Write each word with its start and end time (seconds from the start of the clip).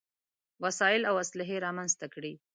وسايل 0.63 1.01
او 1.09 1.15
اسلحې 1.23 1.57
رامنځته 1.65 2.07
کړې. 2.13 2.33